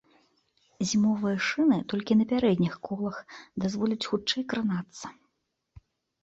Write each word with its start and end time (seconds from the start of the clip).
Зімовыя 0.91 1.33
шыны 1.47 1.77
толькі 1.93 2.17
на 2.21 2.25
пярэдніх 2.31 2.73
колах 2.87 3.17
дазволяць 3.67 3.99
хутчэй 4.09 4.43
кранацца. 4.55 5.05